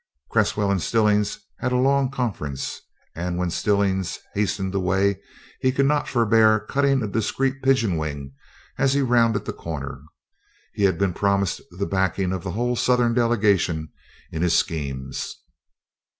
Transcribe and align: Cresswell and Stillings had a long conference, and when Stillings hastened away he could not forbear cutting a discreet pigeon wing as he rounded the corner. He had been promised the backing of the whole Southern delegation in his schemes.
Cresswell 0.31 0.71
and 0.71 0.81
Stillings 0.81 1.37
had 1.59 1.71
a 1.71 1.75
long 1.77 2.09
conference, 2.09 2.81
and 3.15 3.37
when 3.37 3.51
Stillings 3.51 4.17
hastened 4.33 4.73
away 4.73 5.19
he 5.59 5.71
could 5.71 5.85
not 5.85 6.07
forbear 6.07 6.61
cutting 6.61 7.03
a 7.03 7.07
discreet 7.07 7.61
pigeon 7.61 7.97
wing 7.97 8.33
as 8.79 8.95
he 8.95 9.01
rounded 9.03 9.45
the 9.45 9.53
corner. 9.53 10.01
He 10.73 10.85
had 10.85 10.97
been 10.97 11.13
promised 11.13 11.61
the 11.69 11.85
backing 11.85 12.33
of 12.33 12.41
the 12.43 12.53
whole 12.53 12.75
Southern 12.75 13.13
delegation 13.13 13.91
in 14.31 14.41
his 14.41 14.55
schemes. 14.57 15.35